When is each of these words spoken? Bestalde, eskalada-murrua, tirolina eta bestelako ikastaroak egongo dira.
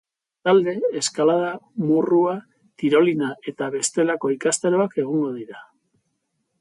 Bestalde, 0.43 0.71
eskalada-murrua, 1.01 2.33
tirolina 2.83 3.29
eta 3.53 3.69
bestelako 3.77 4.33
ikastaroak 4.37 4.99
egongo 5.05 5.31
dira. 5.37 5.63